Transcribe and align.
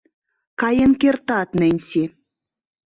—Каен 0.59 0.91
кертат, 1.01 1.49
Ненси. 1.59 2.03